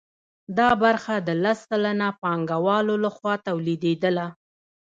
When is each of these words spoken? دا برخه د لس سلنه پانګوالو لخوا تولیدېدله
دا 0.57 0.69
برخه 0.83 1.13
د 1.27 1.29
لس 1.43 1.59
سلنه 1.69 2.07
پانګوالو 2.21 2.95
لخوا 3.05 3.33
تولیدېدله 3.47 4.27